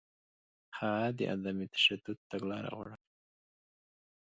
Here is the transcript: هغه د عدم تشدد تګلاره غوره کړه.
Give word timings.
هغه 0.77 1.05
د 1.17 1.19
عدم 1.31 1.57
تشدد 1.73 2.17
تګلاره 2.31 2.69
غوره 2.75 2.95
کړه. 3.01 3.09